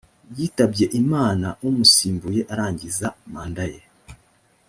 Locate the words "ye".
3.71-3.81